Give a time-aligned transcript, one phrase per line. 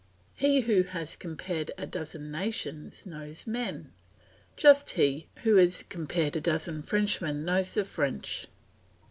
[0.33, 3.93] He who has compared a dozen nations knows men,
[4.57, 8.47] just he who has compared a dozen Frenchmen knows the French.